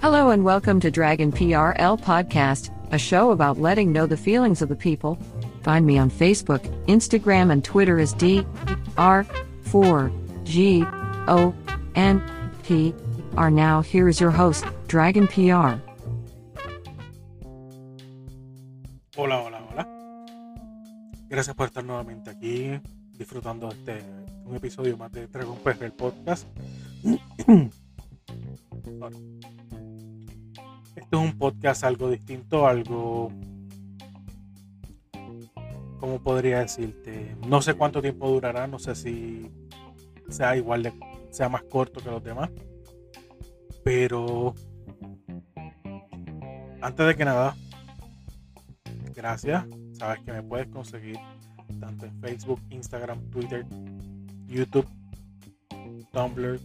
[0.00, 4.70] Hello and welcome to Dragon PRL Podcast, a show about letting know the feelings of
[4.70, 5.18] the people.
[5.62, 8.46] Find me on Facebook, Instagram, and Twitter as D
[8.96, 9.26] R
[9.64, 10.10] 4
[10.44, 10.86] G
[11.28, 11.54] O
[11.96, 12.22] N
[12.62, 12.94] P
[13.36, 13.50] R.
[13.50, 15.76] Now, here is your host, Dragon PR.
[19.14, 19.86] Hola, hola, hola.
[21.28, 22.80] Gracias por estar nuevamente aquí
[23.18, 24.02] disfrutando este
[24.46, 26.46] un episodio más de Dragon PR el podcast.
[28.98, 29.39] Sorry.
[31.10, 33.32] Este es un podcast algo distinto, algo
[35.98, 37.36] ¿cómo podría decirte?
[37.48, 39.50] No sé cuánto tiempo durará, no sé si
[40.28, 40.92] sea igual de
[41.30, 42.48] sea más corto que los demás.
[43.82, 44.54] Pero
[46.80, 47.56] antes de que nada,
[49.12, 49.64] gracias.
[49.94, 51.18] Sabes que me puedes conseguir
[51.80, 53.66] tanto en Facebook, Instagram, Twitter,
[54.46, 54.86] YouTube,
[56.12, 56.60] Tumblr,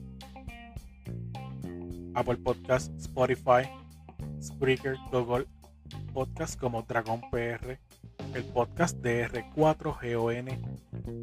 [2.14, 3.68] Apple Podcast, Spotify,
[4.46, 5.48] Spreaker, Google
[6.14, 7.80] Podcast como Dragon PR,
[8.34, 10.60] el podcast de R4GON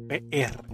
[0.07, 0.65] PR.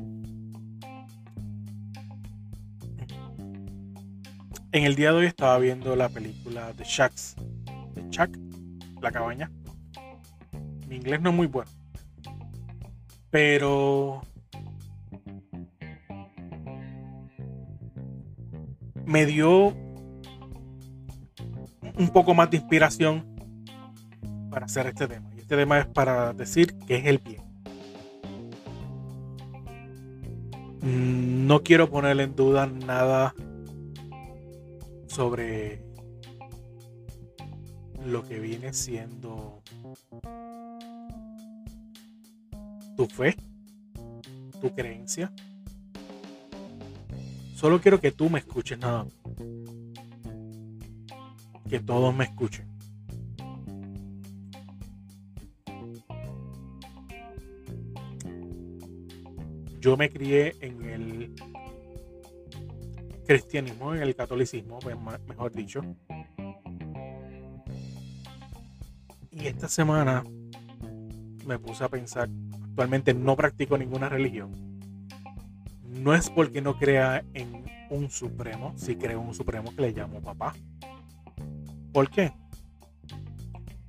[4.72, 7.36] En el día de hoy estaba viendo la película The Shacks,
[7.94, 8.38] The Shack,
[9.02, 9.52] la cabaña.
[10.88, 11.70] Mi inglés no es muy bueno,
[13.30, 14.22] pero
[19.05, 19.76] me dio
[21.99, 23.26] un poco más de inspiración
[24.49, 25.30] para hacer este tema.
[25.36, 27.43] Y este tema es para decir que es el bien.
[30.82, 33.36] No quiero poner en duda nada
[35.08, 35.83] sobre
[38.05, 39.61] lo que viene siendo
[42.95, 43.36] tu fe,
[44.61, 45.33] tu creencia.
[47.55, 49.05] Solo quiero que tú me escuches nada.
[51.70, 52.68] Que todos me escuchen.
[59.80, 61.36] Yo me crié en el
[63.26, 64.80] cristianismo, en el catolicismo,
[65.28, 65.82] mejor dicho.
[69.32, 70.24] Y esta semana
[71.46, 72.28] me puse a pensar,
[72.64, 74.52] actualmente no practico ninguna religión.
[75.84, 79.92] No es porque no crea en un supremo, si creo en un supremo que le
[79.92, 80.54] llamo papá.
[81.92, 82.32] ¿Por qué?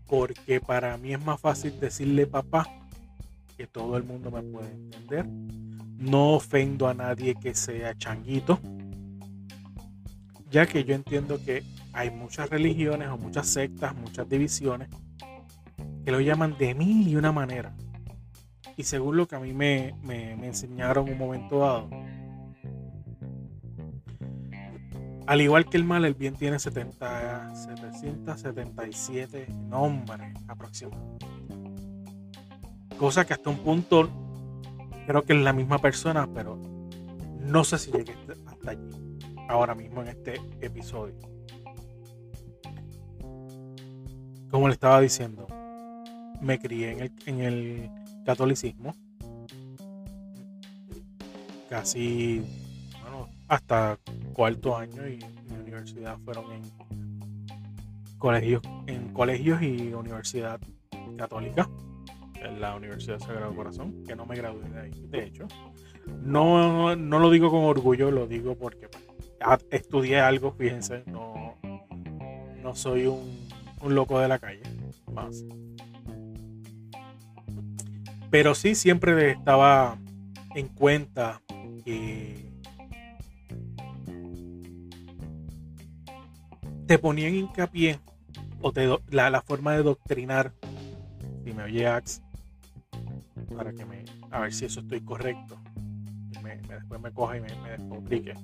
[0.06, 2.66] Porque para mí es más fácil decirle papá
[3.56, 5.26] que todo el mundo me puede entender.
[5.26, 8.58] No ofendo a nadie que sea changuito,
[10.50, 11.62] ya que yo entiendo que
[11.92, 14.88] hay muchas religiones o muchas sectas, muchas divisiones
[16.04, 17.74] que lo llaman de mil y una manera.
[18.76, 21.90] Y según lo que a mí me, me, me enseñaron un momento dado,
[25.30, 31.24] al igual que el mal, el bien tiene 70, 777 nombres aproximadamente.
[32.98, 34.10] Cosa que hasta un punto
[35.06, 36.58] creo que es la misma persona, pero
[37.38, 38.90] no sé si llegué hasta allí
[39.48, 41.14] ahora mismo en este episodio.
[44.50, 45.46] Como le estaba diciendo,
[46.40, 47.90] me crié en el, en el
[48.26, 48.96] catolicismo.
[51.68, 52.42] Casi,
[53.50, 53.98] hasta
[54.32, 55.18] cuarto año y
[55.50, 56.62] mi universidad fueron en
[58.16, 60.60] colegios, en colegios y universidad
[61.18, 61.68] católica,
[62.40, 65.48] en la Universidad Sagrado Corazón, que no me gradué de ahí, de hecho.
[66.22, 69.04] No, no lo digo con orgullo, lo digo porque pues,
[69.72, 71.56] estudié algo, fíjense, no,
[72.62, 73.48] no soy un,
[73.82, 74.62] un loco de la calle,
[75.12, 75.44] más.
[78.30, 79.98] Pero sí siempre estaba
[80.54, 81.42] en cuenta
[81.84, 82.49] que
[86.90, 88.00] te ponían hincapié
[88.60, 88.72] o
[89.10, 90.52] la, forma de doctrinar.
[91.44, 92.20] Si me oye Ax
[93.56, 95.56] para que me a ver si eso estoy correcto.
[96.42, 98.34] Me, después me coja y me, me descomplique.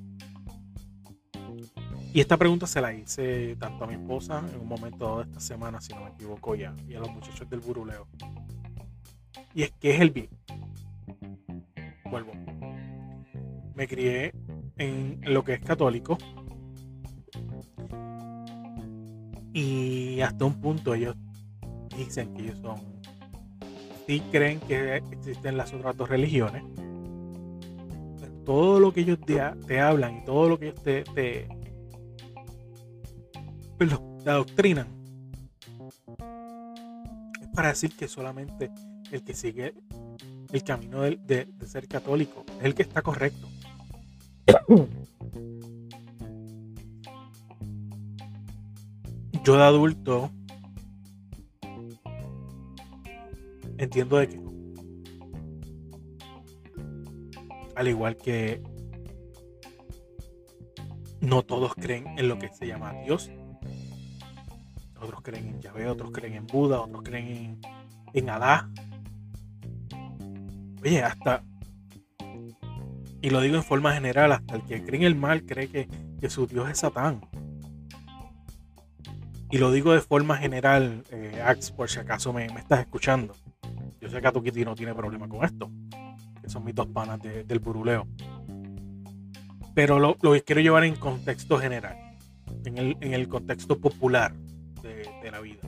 [2.14, 5.40] Y esta pregunta se la hice tanto a mi esposa en un momento de esta
[5.40, 8.06] semana si no me equivoco ya y a los muchachos del buruleo.
[9.56, 10.28] Y es que es el bien.
[12.08, 12.30] Vuelvo.
[13.74, 14.32] Me crié
[14.78, 16.16] en lo que es católico
[19.56, 21.16] Y hasta un punto ellos
[21.96, 22.76] dicen que ellos son,
[24.06, 26.62] sí creen que existen las otras dos religiones.
[28.44, 31.48] todo lo que ellos te, hablan y todo lo que ellos te, te,
[33.78, 34.88] te adoctrinan
[37.40, 38.70] es para decir que solamente
[39.10, 39.72] el que sigue
[40.52, 43.48] el camino de, de, ser católico es el que está correcto.
[49.46, 50.32] Yo de adulto
[53.78, 54.40] entiendo de que
[57.76, 58.60] Al igual que
[61.20, 63.30] no todos creen en lo que se llama Dios.
[65.00, 67.60] Otros creen en Yahvé, otros creen en Buda, otros creen en,
[68.14, 68.68] en Alá.
[70.82, 71.44] Oye, hasta,
[73.20, 75.88] y lo digo en forma general, hasta el que cree en el mal cree que,
[76.20, 77.20] que su Dios es Satán.
[79.50, 83.34] Y lo digo de forma general, eh, Ax, por si acaso me, estás escuchando.
[84.00, 85.70] Yo sé que Atukiti no tiene problema con esto.
[86.42, 88.06] Que son mis dos panas del buruleo.
[89.74, 91.96] Pero lo, lo, quiero llevar en contexto general.
[92.64, 94.34] En el, en el contexto popular
[94.82, 95.60] de, de, la vida.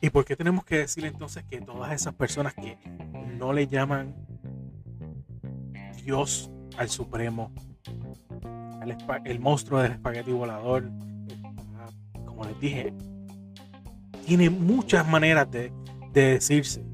[0.00, 2.76] ¿Y por qué tenemos que decir entonces que todas esas personas que
[3.38, 4.14] no le llaman
[6.04, 7.50] Dios al Supremo,
[9.24, 10.90] el, monstruo del espagueti volador,
[12.24, 12.92] como les dije,
[14.26, 15.72] tiene muchas maneras de,
[16.12, 16.84] decirse.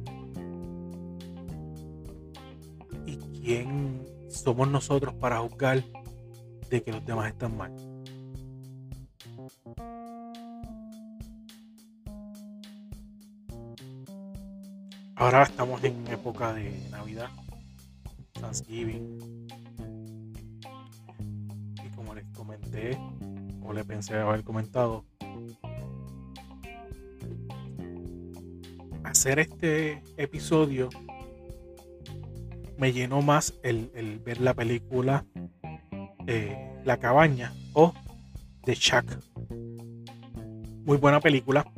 [3.07, 5.83] ¿Y quién somos nosotros para juzgar
[6.71, 7.73] de que los demás están mal?
[15.17, 17.29] Ahora estamos en época de Navidad,
[18.41, 19.40] Thanksgiving.
[23.63, 25.05] O le pensé haber comentado,
[29.05, 30.89] hacer este episodio
[32.79, 35.27] me llenó más el, ver la película
[36.27, 37.93] eh, La cabaña o
[38.65, 39.19] The Shack.
[40.85, 41.71] Muy buena película.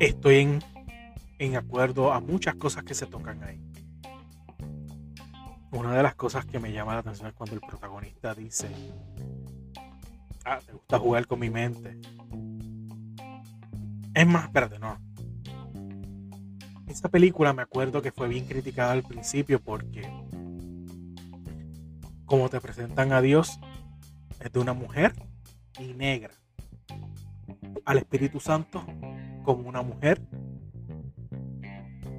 [0.00, 0.62] Estoy en,
[1.38, 3.67] en acuerdo a muchas cosas que se tocan ahí.
[5.70, 8.68] Una de las cosas que me llama la atención es cuando el protagonista dice,
[10.44, 11.98] ah, te gusta jugar con mi mente
[14.18, 14.98] es más, espérate, no.
[16.88, 20.10] Esa película me acuerdo que fue bien criticada al principio porque
[22.24, 23.60] como te presentan a Dios
[24.40, 25.12] es de una mujer
[25.78, 26.34] y negra.
[27.84, 28.84] Al Espíritu Santo
[29.44, 30.20] como una mujer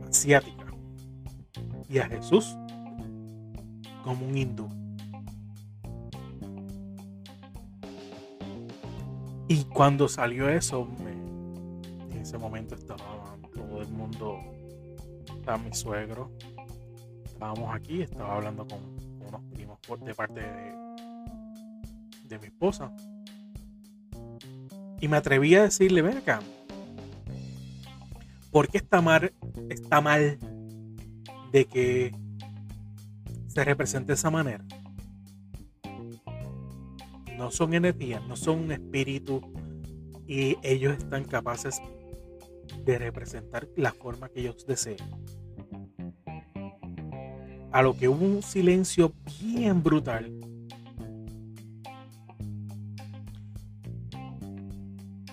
[0.07, 0.73] asiática.
[1.89, 2.55] Y a Jesús
[4.03, 4.69] como un hindú.
[9.47, 10.87] Y cuando salió eso,
[12.21, 14.39] ese momento estaba todo el mundo,
[15.35, 16.31] estaba mi suegro,
[17.25, 18.79] estábamos aquí, estaba hablando con,
[19.27, 20.75] unos primos de parte de,
[22.25, 22.95] de mi esposa.
[25.01, 26.41] Y me atreví a decirle, ven acá,
[28.51, 29.33] ¿por qué está mal,
[29.69, 30.37] está mal
[31.51, 32.13] de que
[33.49, 34.63] se represente de esa manera?
[37.37, 39.41] No son energías, no son un espíritu
[40.27, 41.81] y ellos están capaces
[42.85, 44.97] de representar la forma que ellos deseen.
[47.71, 50.31] A lo que hubo un silencio bien brutal.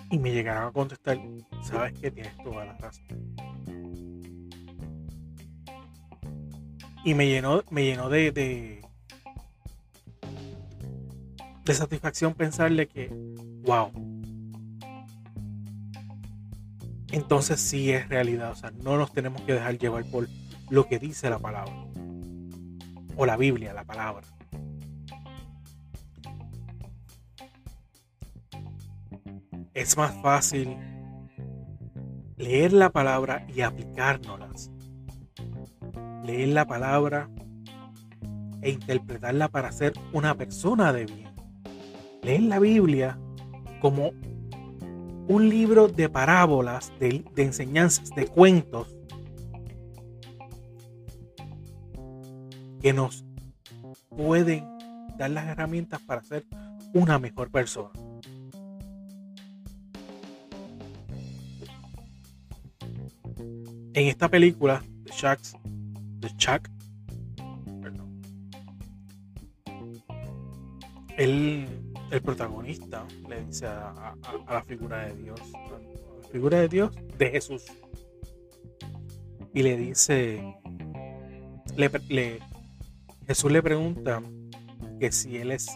[0.09, 1.19] Y me llegaron a contestar,
[1.61, 3.05] sabes que tienes toda la razón.
[7.07, 8.81] Y me llenó, me llenó de, de,
[11.63, 13.07] de satisfacción pensarle que,
[13.63, 13.91] wow,
[17.13, 18.51] entonces sí es realidad.
[18.51, 20.27] O sea, no nos tenemos que dejar llevar por
[20.69, 21.73] lo que dice la palabra.
[23.15, 24.27] O la Biblia, la palabra.
[29.73, 30.75] Es más fácil
[32.35, 34.71] leer la palabra y aplicárnoslas.
[36.27, 37.29] Leer la palabra
[38.61, 41.29] e interpretarla para ser una persona de bien.
[42.21, 43.17] Leer la Biblia
[43.79, 44.11] como
[45.29, 48.93] un libro de parábolas, de, enseñanzas, de cuentos
[52.81, 53.23] que nos
[54.09, 54.65] pueden
[55.17, 56.45] dar las herramientas para ser
[56.93, 57.91] una mejor persona.
[63.93, 65.39] En esta película, The Chuck,
[66.19, 66.69] The Chuck,
[67.81, 68.21] perdón,
[71.17, 71.67] él,
[72.11, 74.15] el protagonista le dice a,
[74.49, 77.65] la figura de Dios, a la figura de Dios, de Jesús,
[79.53, 80.55] y le dice,
[83.27, 84.21] Jesús le pregunta
[84.99, 85.67] que si él es,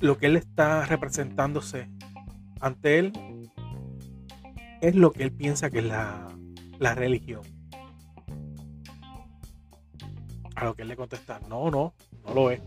[0.00, 1.88] lo que él está representándose
[2.60, 3.12] ante él,
[4.80, 6.28] es lo que él piensa que es la,
[6.78, 7.42] la religión.
[10.58, 11.94] A lo que él le contesta, no, no,
[12.26, 12.60] no lo es.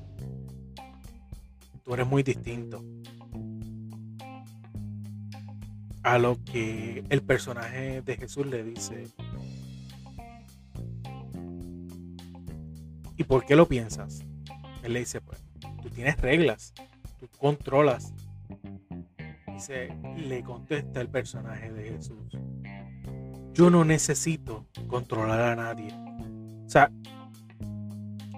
[1.83, 2.81] Tú eres muy distinto.
[6.01, 9.09] A lo que el personaje de Jesús le dice.
[13.17, 14.21] ¿Y por qué lo piensas?
[14.83, 15.43] Él le dice, pues,
[15.81, 16.73] tú tienes reglas,
[17.19, 18.13] tú controlas.
[19.53, 22.37] Dice, le contesta el personaje de Jesús.
[23.53, 25.93] Yo no necesito controlar a nadie.
[26.65, 26.89] O sea,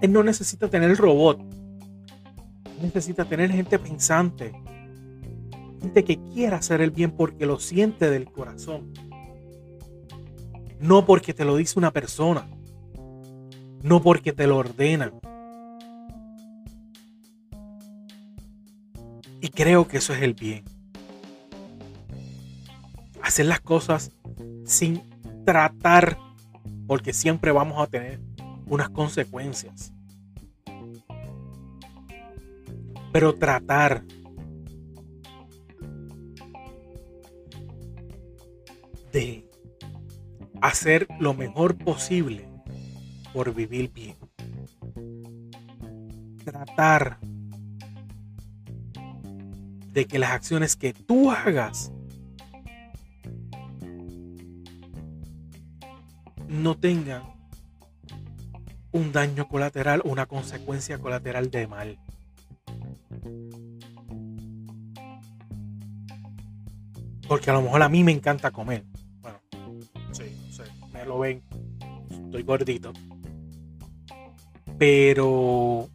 [0.04, 1.40] él no necesita tener robot.
[2.82, 4.52] Necesita tener gente pensante.
[5.80, 8.92] Gente que quiera hacer el bien porque lo siente del corazón.
[10.82, 12.50] No porque te lo dice una persona.
[13.82, 15.14] No porque te lo ordenan.
[19.40, 20.66] Y creo que eso es el bien.
[23.22, 24.12] Hacer las cosas
[24.66, 25.02] sin
[25.46, 26.18] tratar,
[26.88, 28.20] porque siempre vamos a tener
[28.68, 29.93] unas consecuencias.
[33.14, 34.04] Pero tratar
[39.14, 39.50] de
[40.62, 42.50] hacer lo mejor posible
[43.34, 44.18] por vivir bien.
[46.44, 47.20] Tratar
[49.92, 51.92] de que las acciones que tú hagas
[56.48, 57.24] no tengan
[58.92, 62.00] un daño colateral, una consecuencia colateral de mal.
[67.34, 68.84] Porque a lo mejor a mí me encanta comer.
[69.20, 69.40] Bueno,
[70.12, 71.42] sí, sé, me lo ven.
[72.12, 72.94] Estoy gordito.
[74.78, 75.90] Pero...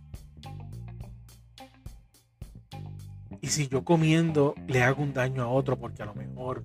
[3.41, 6.65] Y si yo comiendo le hago un daño a otro porque a lo mejor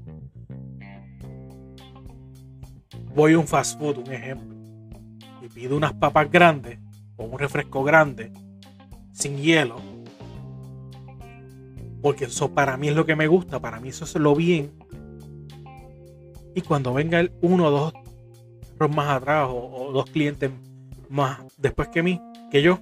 [3.14, 4.58] voy a un fast food, un ejemplo,
[5.44, 6.80] y pido unas papas grandes
[7.16, 8.34] o un refresco grande
[9.12, 9.80] sin hielo,
[12.04, 14.74] porque eso para mí es lo que me gusta, para mí eso es lo bien.
[16.54, 17.94] Y cuando venga el uno o dos
[18.92, 20.52] más atrás o, dos clientes
[21.10, 22.80] más después que mí, que yo,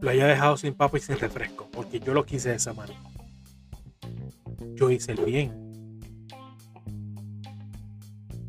[0.00, 3.00] lo haya dejado sin papa y sin refresco, porque yo lo quise de esa manera.
[4.74, 5.70] Yo hice el bien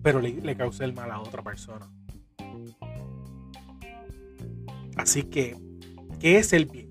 [0.04, 1.88] pero le causé el mal a otra persona.
[4.96, 5.58] Así que,
[6.20, 6.91] ¿qué es el bien?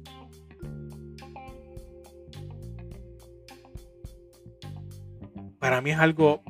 [5.61, 6.43] Para mí es algo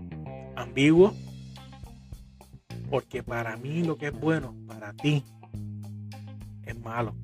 [0.54, 1.12] ambiguo,
[2.88, 5.24] porque para mí lo que es bueno, para ti,
[6.64, 7.16] es malo.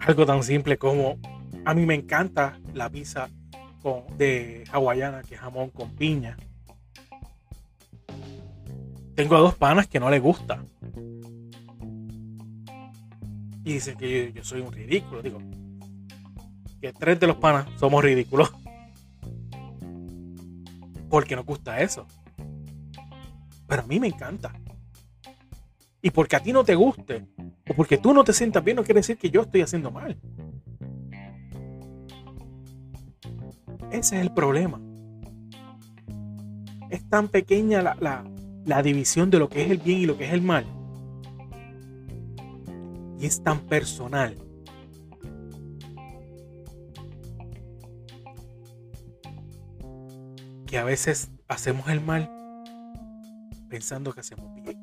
[0.00, 1.16] Algo tan simple como,
[1.64, 3.28] a mí me encanta la pizza
[4.18, 6.36] de hawaiana, que es jamón con piña.
[9.14, 10.64] Tengo a dos panas que no les gusta.
[13.64, 15.22] Y dicen que yo, yo soy un ridículo.
[15.22, 15.38] Digo,
[16.80, 18.52] que tres de los panas somos ridículos.
[21.08, 22.06] Porque nos gusta eso.
[23.66, 24.52] Pero a mí me encanta.
[26.02, 27.26] Y porque a ti no te guste,
[27.68, 30.18] o porque tú no te sientas bien, no quiere decir que yo estoy haciendo mal.
[33.90, 34.80] Ese es el problema.
[36.88, 38.24] Es tan pequeña la, la,
[38.64, 40.64] la, división de lo que es el bien y lo que es el mal.
[43.18, 44.36] Y es tan personal.
[50.70, 52.30] Que a veces hacemos el mal
[53.68, 54.78] pensando que hacemos bien.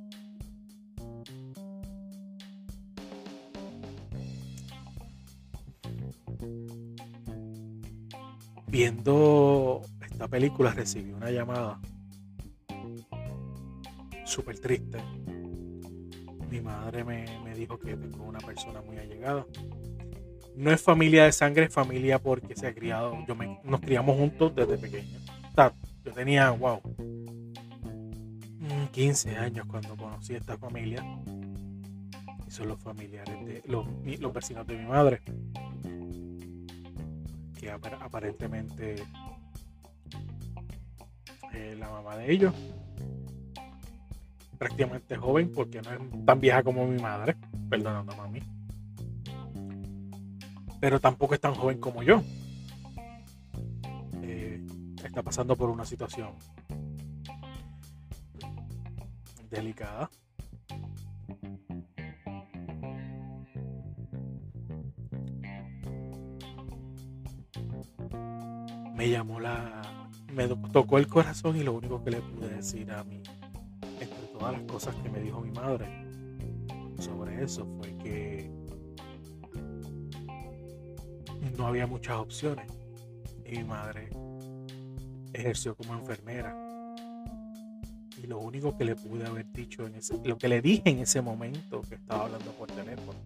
[8.67, 11.79] viendo esta película recibí una llamada
[14.25, 14.99] súper triste.
[16.51, 19.47] Mi madre me, me, dijo que tengo una persona muy allegada.
[20.55, 23.17] No es familia de sangre, es familia porque se ha criado.
[23.25, 25.26] Yo me, nos criamos juntos desde pequeño.
[26.05, 26.79] Yo tenía, wow,
[28.91, 31.03] 15 años cuando conocí a esta familia.
[32.47, 33.85] Y son los familiares de los,
[34.19, 35.21] los vecinos de mi madre
[37.59, 39.03] que aparentemente
[41.53, 42.53] eh, la mamá de ellos
[44.57, 47.35] prácticamente joven porque no es tan vieja como mi madre,
[47.69, 48.41] perdonando mami.
[50.79, 52.21] Pero tampoco es tan joven como yo.
[55.17, 56.35] Está pasando por una situación
[59.49, 60.11] delicada.
[68.93, 69.81] Me llamó la.
[70.31, 73.23] Me tocó el corazón y lo único que le pude decir a mí,
[73.99, 75.87] entre todas las cosas que me dijo mi madre
[76.99, 78.51] sobre eso, fue que
[81.57, 82.71] no había muchas opciones.
[83.43, 84.11] Y mi madre
[85.41, 86.55] ejerció como enfermera.
[88.21, 90.99] Y lo único que le pude haber dicho en ese, lo que le dije en
[90.99, 93.19] ese momento que estaba hablando por teléfono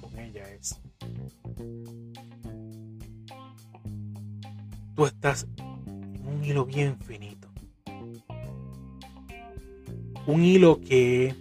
[0.00, 0.78] con ella es
[4.94, 7.48] tú estás en un hilo bien finito.
[10.26, 11.34] Un hilo que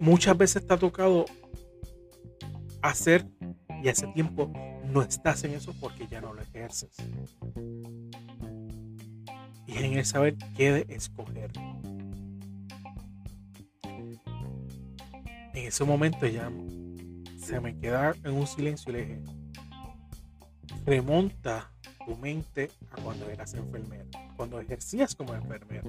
[0.00, 1.26] muchas veces te ha tocado
[2.80, 3.26] hacer
[3.82, 4.50] y hace tiempo
[4.92, 6.90] no estás en eso porque ya no lo ejerces
[9.70, 11.50] y en el saber qué de escoger.
[15.52, 16.50] En ese momento ya
[17.38, 19.22] se me queda en un silencio y le dije,
[20.86, 21.70] remonta
[22.04, 24.06] tu mente a cuando eras enfermera,
[24.36, 25.88] cuando ejercías como enfermera.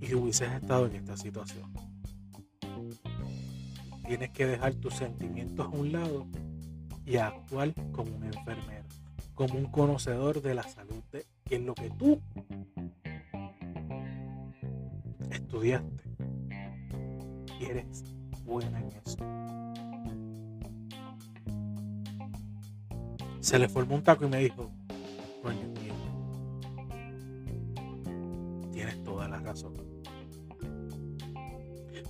[0.00, 1.89] Y hubieses estado en esta situación.
[4.10, 6.26] Tienes que dejar tus sentimientos a un lado
[7.06, 8.84] y actuar como un enfermero
[9.36, 12.20] como un conocedor de la salud, de en lo que tú
[15.30, 16.02] estudiaste
[17.60, 18.02] y eres
[18.44, 19.16] buena en eso.
[23.38, 24.72] Se le formó un taco y me dijo,
[25.40, 25.94] coño mío,
[28.72, 29.74] tienes toda la razón.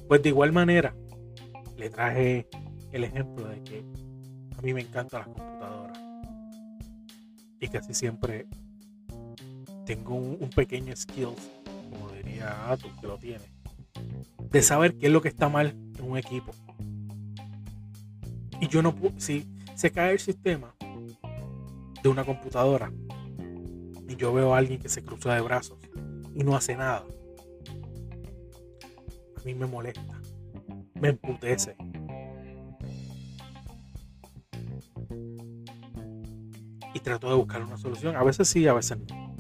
[0.09, 0.95] Pues de igual manera,
[1.81, 2.47] le traje
[2.93, 3.83] el ejemplo de que
[4.57, 5.99] a mí me encantan las computadoras
[7.59, 8.47] y casi siempre
[9.87, 11.31] tengo un, pequeño skill,
[11.91, 13.45] como diría Atom, que lo tiene,
[14.51, 16.53] de saber qué es lo que está mal en un equipo.
[18.61, 20.75] Y yo no puedo, si se cae el sistema
[22.03, 22.93] de una computadora
[24.07, 25.79] y yo veo a alguien que se cruza de brazos
[26.35, 27.07] y no hace nada,
[29.37, 30.20] a mí me molesta,
[31.01, 31.77] me emputece
[36.93, 38.17] y trato de buscar una solución.
[38.17, 39.31] A veces sí, a veces no.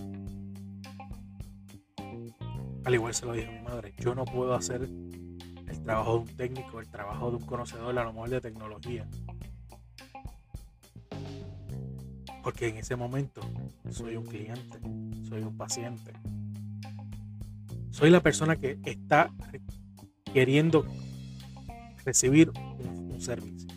[2.84, 6.18] Al igual se lo dije a mi madre, yo no puedo hacer el trabajo de
[6.18, 9.06] un técnico, el trabajo de un conocedor, a lo mejor de tecnología.
[12.42, 13.42] Porque en ese momento
[13.90, 14.80] soy un cliente,
[15.28, 16.12] soy un paciente.
[17.90, 19.30] Soy la persona que está
[20.32, 20.86] queriendo
[22.04, 23.68] recibir un, servicio.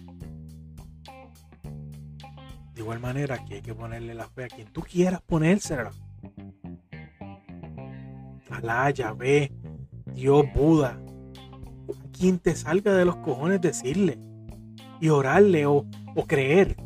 [2.73, 5.91] De igual manera que hay que ponerle la fe a quien tú quieras ponérsela.
[8.49, 9.51] Alá, Yahvé,
[10.13, 10.97] Dios, Buda.
[11.89, 14.17] A quien te salga de los cojones decirle.
[15.01, 16.77] Y orarle o, o creer.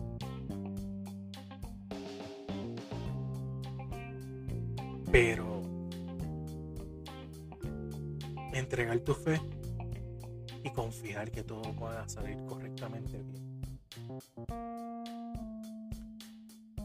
[12.08, 13.62] Salir correctamente bien.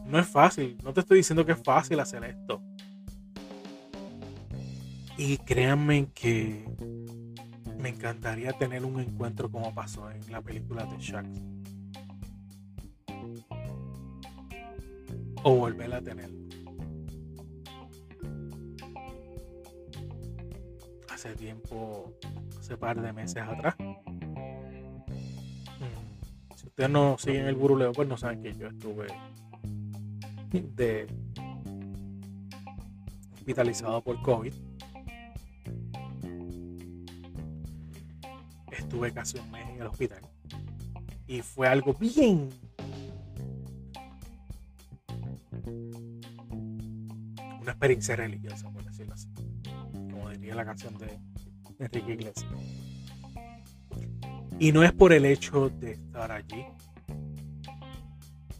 [0.05, 2.61] No es fácil, no te estoy diciendo que es fácil hacer esto.
[5.17, 6.65] Y créanme que
[7.77, 11.41] me encantaría tener un encuentro como pasó en la película de Sharks.
[15.43, 16.47] O volver a tenerlo.
[21.09, 22.13] Hace tiempo,
[22.59, 23.75] hace par de meses atrás.
[26.73, 29.05] Ustedes no siguen el buruleo, pues no saben que yo estuve
[33.35, 34.51] hospitalizado por COVID.
[38.71, 40.21] Estuve casi un mes en el hospital.
[41.27, 42.49] Y fue algo bien.
[47.61, 49.29] Una experiencia religiosa, por decirlo así.
[49.91, 51.19] Como diría la canción de
[51.77, 52.51] Enrique Iglesias.
[54.63, 56.63] Y no es por el hecho de estar allí,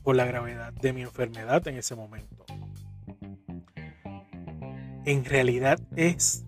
[0.03, 2.43] por la gravedad de mi enfermedad en ese momento.
[5.05, 6.45] En realidad es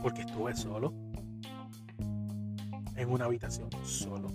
[0.00, 0.94] porque estuve solo,
[2.96, 4.30] en una habitación solo.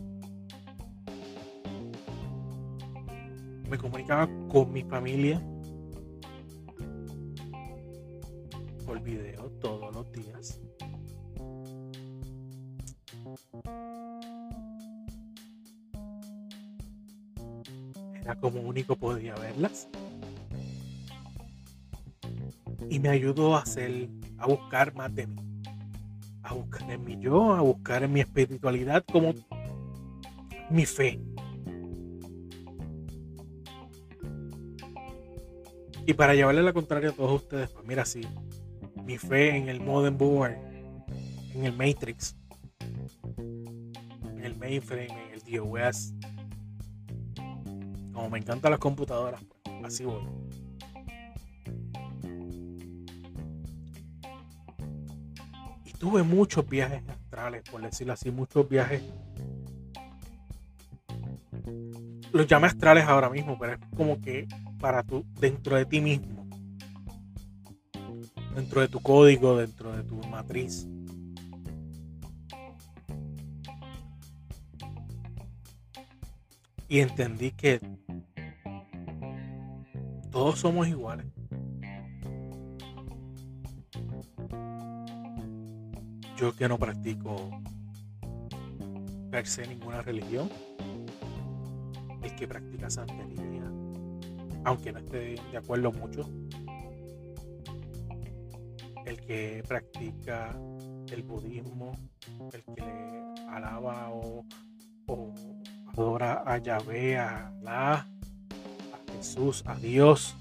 [3.68, 5.42] me comunicaba con mi familia
[8.86, 10.60] por video todos los días.
[18.22, 19.88] Era como único podía verlas.
[22.90, 25.36] Y me ayudó a hacer, a buscar más de mí.
[26.44, 29.34] A buscar en mi yo, a buscar en mi espiritualidad como
[30.70, 31.20] mi fe.
[36.06, 38.22] Y para llevarle la contraria a todos ustedes, pues mira, sí,
[39.06, 40.56] mi fe en el modern board,
[41.54, 42.36] en el Matrix,
[44.39, 46.13] en el mainframe, en el DOS.
[48.13, 50.23] Como me encantan las computadoras, pues, así voy.
[55.86, 59.04] Y tuve muchos viajes astrales, por decirlo así, muchos viajes
[62.32, 64.47] los llame astrales ahora mismo, pero es como que
[64.80, 66.47] para tú, dentro de ti mismo,
[68.56, 70.88] dentro de tu código, dentro de tu matriz.
[76.89, 77.80] Y entendí que
[80.32, 81.28] todos somos iguales.
[86.36, 87.52] Yo que no practico
[89.30, 90.49] per se ninguna religión,
[92.23, 93.71] el que practica santería,
[94.63, 96.28] aunque no esté de acuerdo mucho,
[99.06, 100.60] el que practica
[101.12, 101.91] el budismo,
[102.54, 104.43] el que le alaba o,
[106.02, 110.34] a Yahvé, a Alá, a Jesús, a Dios,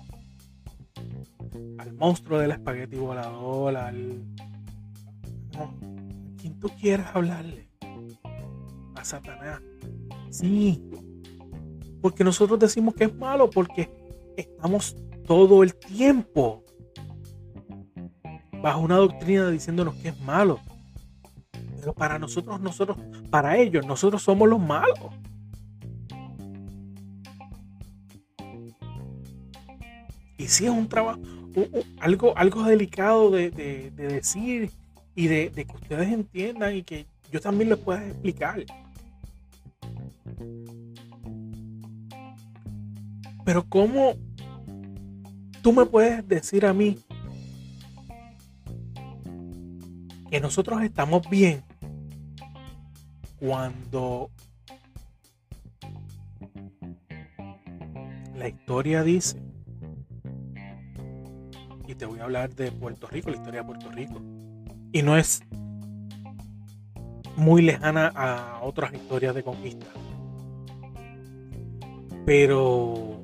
[1.79, 4.23] al monstruo del espagueti volador, al
[5.57, 5.68] a
[6.37, 7.68] quien tú quieras hablarle,
[8.94, 9.61] a Satanás.
[10.31, 10.81] Sí,
[12.01, 13.90] porque nosotros decimos que es malo, porque
[14.37, 16.64] estamos todo el tiempo
[18.62, 20.61] bajo una doctrina diciéndonos que es malo.
[21.81, 22.97] Pero para nosotros, nosotros,
[23.29, 25.18] para ellos, nosotros somos los malos.
[30.48, 31.20] Y si es un trabajo,
[32.00, 33.50] algo, algo delicado de,
[33.90, 34.70] decir
[35.14, 38.64] y de, de, que ustedes entiendan y que yo también les pueda explicar.
[43.44, 44.14] Pero ¿cómo
[45.61, 46.98] tú me puedes decir a mí
[50.30, 51.62] que nosotros estamos bien
[53.38, 54.30] cuando
[58.34, 59.47] la historia dice,
[61.98, 64.22] te voy a hablar de Puerto Rico, la historia de Puerto Rico,
[64.92, 65.42] y no es
[67.37, 69.87] muy lejana a otras historias de conquista,
[72.24, 73.20] pero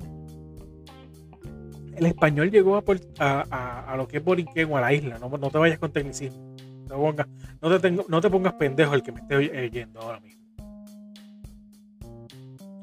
[1.95, 2.75] el español llegó
[3.19, 5.17] a, lo que es Borinquen o a la isla.
[5.19, 6.55] No, te vayas con tecnicismo.
[6.89, 10.43] No te, tengo, no te pongas pendejo el que me esté oyendo ahora mismo.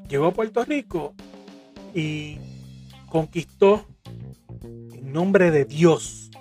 [0.09, 1.13] Llegó a Puerto Rico
[1.93, 2.37] y
[3.09, 3.85] conquistó
[5.13, 6.31] nombre de Dios.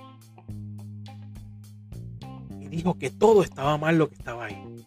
[2.60, 4.86] Y dijo que todo estaba mal lo que estaba ahí.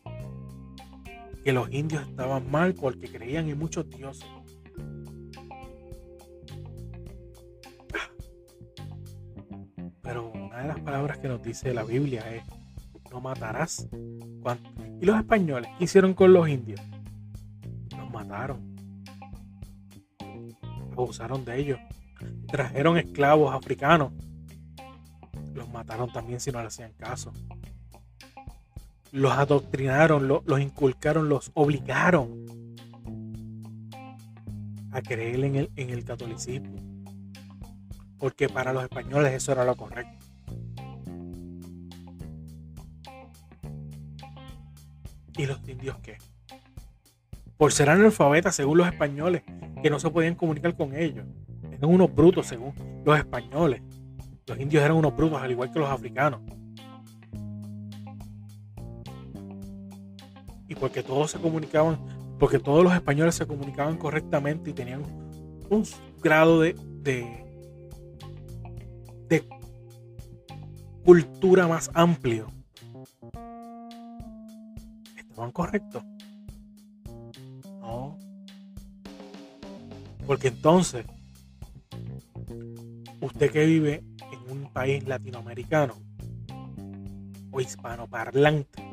[1.43, 4.25] Que los indios estaban mal porque creían en muchos dioses
[10.67, 12.43] las palabras que nos dice la Biblia es,
[13.11, 13.87] no matarás.
[15.01, 16.81] ¿Y los españoles qué hicieron con los indios?
[17.97, 18.75] Los mataron.
[20.93, 21.79] Abusaron de ellos.
[22.55, 24.13] Trajeron esclavos africanos.
[25.53, 27.33] Los mataron también si no le hacían caso.
[29.11, 32.45] Los adoctrinaron, los, inculcaron, los obligaron
[34.89, 36.77] a creer en el, en el catolicismo.
[38.19, 40.25] Porque para los españoles eso era lo correcto.
[45.35, 46.19] ¿Y los indios qué?
[47.57, 49.43] Por ser analfabetas, según los españoles,
[49.83, 51.25] que no se podían comunicar con ellos.
[51.77, 53.81] Eran unos brutos, según los españoles.
[54.47, 56.41] Los indios eran unos brutos, al igual que los africanos.
[60.67, 61.99] Y porque todos se comunicaban,
[62.39, 65.03] porque todos los españoles se comunicaban correctamente y tenían
[65.69, 65.83] un
[66.21, 67.45] grado de, de,
[69.29, 69.47] de
[71.03, 72.47] cultura más amplio
[75.35, 76.01] ¿Estaban correctos?
[77.81, 78.17] No.
[80.25, 81.05] Porque entonces,
[83.21, 85.95] usted que vive en un país latinoamericano
[87.51, 88.83] o hispanoparlante,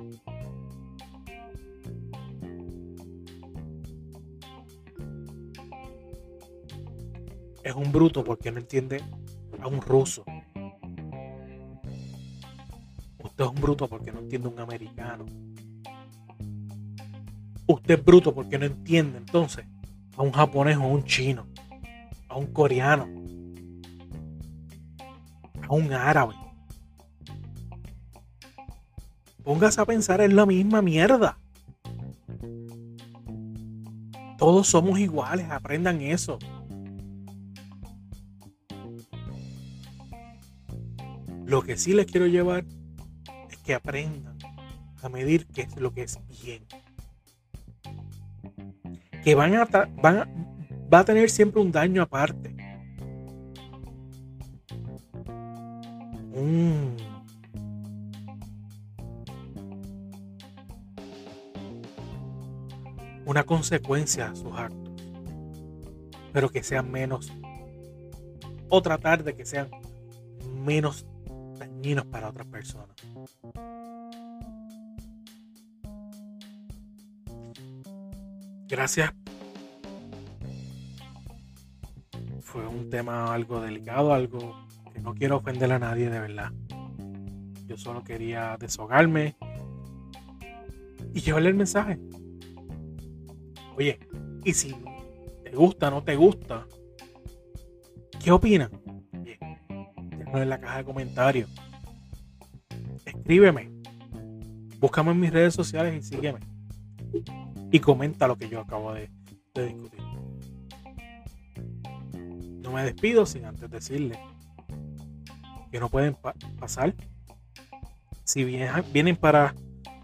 [7.63, 9.03] es un bruto porque no entiende
[9.61, 10.25] a un ruso.
[13.23, 15.25] Usted es un bruto porque no entiende a un americano.
[17.67, 19.65] Usted es bruto porque no entiende entonces
[20.17, 21.47] a un japonés o un chino,
[22.29, 23.09] a un coreano,
[25.73, 26.35] a un árabe.
[29.43, 31.39] Póngase a pensar en la misma mierda.
[34.37, 36.39] Todos somos iguales, aprendan eso.
[41.47, 42.65] Lo que sí les quiero llevar
[43.51, 44.39] es que aprendan
[45.03, 46.65] a medir qué es lo que es bien.
[49.25, 49.65] Que van a,
[50.03, 52.52] van va a tener siempre un daño aparte.
[63.25, 64.93] Una consecuencia a sus actos,
[66.33, 67.33] pero que sean menos,
[68.69, 69.71] o tratar de que sean
[70.65, 71.07] menos
[71.59, 72.97] dañinos para otras personas.
[78.69, 79.13] Gracias.
[82.41, 84.55] Fue un tema algo delicado, algo
[84.93, 86.53] que no quiero ofender a nadie de verdad.
[87.67, 89.37] Yo solo quería deshogarme
[91.15, 91.99] y llevarle el mensaje.
[93.77, 93.99] Oye,
[94.45, 94.75] y si
[95.45, 96.67] te gusta, no te gusta,
[98.23, 98.71] ¿qué opinas?
[99.23, 99.39] Oye,
[100.43, 101.51] en la caja de comentarios.
[103.05, 103.71] Escríbeme.
[104.79, 106.41] Búscame en mis redes sociales y sígueme.
[107.71, 109.09] Y comenta lo que yo acabo de,
[109.55, 110.01] discutir.
[112.63, 114.19] No me despido sin antes decirle
[115.73, 116.17] que no pueden
[116.61, 116.95] pasar.
[118.25, 119.55] Si vienen, para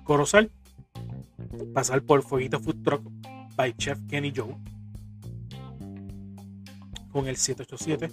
[0.02, 0.50] Corozal,
[1.74, 3.02] pasar por Fueguito Food Truck
[3.54, 4.57] by Chef Kenny Joe
[7.12, 8.11] con el 787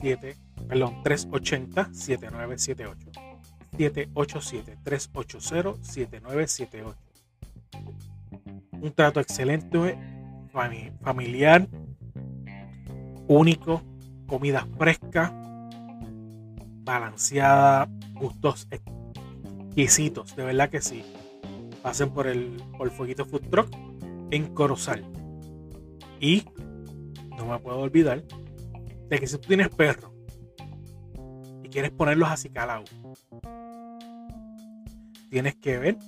[0.00, 0.36] 7,
[0.68, 3.10] perdón, 380 7978
[3.76, 6.98] 787 380 7978
[8.72, 9.98] un trato excelente
[11.02, 11.66] familiar
[13.26, 13.82] único
[14.26, 15.45] comida fresca
[16.86, 21.04] balanceada gustos exquisitos de verdad que sí
[21.82, 23.68] pasen por el por el fueguito food truck
[24.30, 25.04] en Corozal.
[26.20, 26.44] Y
[27.36, 28.22] no me puedo olvidar
[29.08, 30.14] de que si tú tienes perro
[31.62, 32.90] y quieres ponerlos así calados,
[35.30, 35.98] tienes que ver,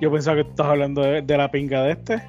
[0.00, 2.22] Yo pensaba que tú estás hablando de, la pinga de este.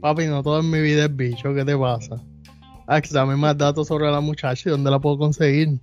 [0.00, 1.54] Papi, no todo en mi vida es bicho.
[1.54, 2.22] ¿Qué te pasa?
[2.86, 5.78] Ah, dame más datos sobre la muchacha y dónde la puedo conseguir.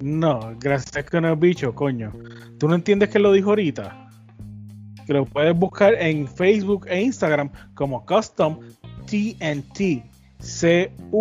[0.00, 2.12] No, gracias que no es bicho, coño.
[2.58, 4.08] ¿Tú no entiendes que lo dijo ahorita?
[5.06, 8.60] Que lo puedes buscar en Facebook e Instagram como Custom
[9.06, 10.04] TNT.
[10.40, 11.20] C-U-S-T-O-M-T-A-N-D-T.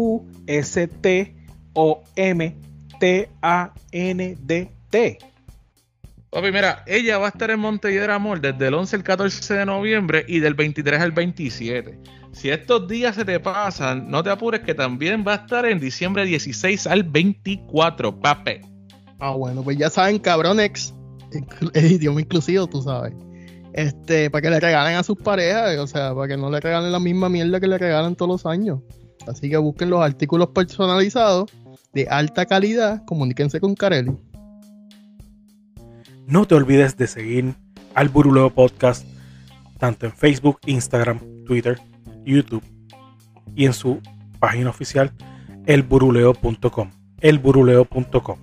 [6.30, 9.66] Papi, mira, ella va a estar en Montelledra Amor desde el 11 al 14 de
[9.66, 12.00] noviembre y del 23 al 27.
[12.32, 15.80] Si estos días se te pasan, no te apures que también va a estar en
[15.80, 18.62] diciembre 16 al 24, papi.
[19.20, 20.94] Ah, bueno, pues ya saben, cabronex,
[21.74, 23.14] el idioma inclusivo, tú sabes.
[23.74, 26.92] Este, para que le regalen a sus parejas, o sea, para que no le regalen
[26.92, 28.80] la misma mierda que le regalan todos los años.
[29.28, 31.52] Así que busquen los artículos personalizados
[31.94, 34.16] de alta calidad, comuníquense con Carelli.
[36.28, 37.56] No te olvides de seguir
[37.96, 39.06] al Buruleo Podcast
[39.80, 41.80] tanto en Facebook, Instagram, Twitter,
[42.30, 42.64] YouTube
[43.56, 44.02] y en su
[44.40, 45.12] página oficial
[45.66, 46.92] elburuleo.com.
[47.22, 48.38] Elburuleo.com.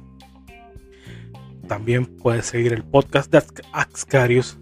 [1.67, 4.59] También puedes seguir el podcast de Axcarius,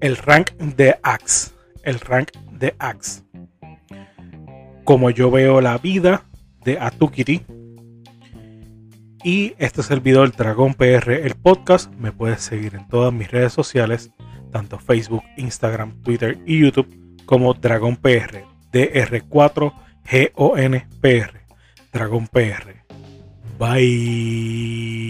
[0.00, 3.24] el rank de Ax, el rank de Ax.
[4.84, 6.26] Como yo veo la vida
[6.64, 7.42] de Atukiri
[9.22, 14.10] y este servidor Dragón PR, el podcast, me puedes seguir en todas mis redes sociales,
[14.50, 16.88] tanto Facebook, Instagram, Twitter y YouTube,
[17.30, 21.40] como Dragon PR, DR4GONPR,
[21.92, 22.74] Dragon PR.
[23.56, 25.00] Bye.